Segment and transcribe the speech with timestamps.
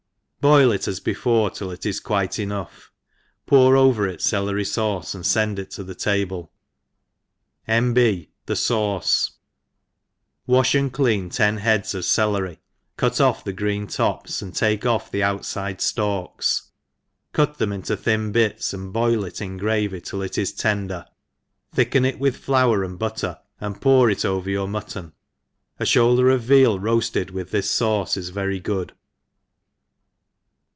[0.43, 2.91] BOIL it as before till it is quite enough,
[3.45, 6.51] pour over it celery fauce, and fend it to the table,—
[7.77, 7.93] N.
[7.93, 8.01] B.
[8.01, 8.07] i EN&LIfrH HOUit KEEPER.
[8.07, 8.23] xas N.
[8.23, 8.31] B.
[8.47, 8.55] The
[8.97, 9.31] fauce—
[10.49, 12.57] Wafl) and cl«an ton hekds o£ cdeiy,
[12.97, 16.69] cut off the green tops, and take off the outiide ftalks;^
[17.33, 21.05] cut them into thin bits, and ^oil it in gravy till it is tender,
[21.71, 25.11] thicken it with flour and butter> and pour it over youf'^mntton,—
[25.79, 28.93] A /houlder of veal roafted with this fauce is very good.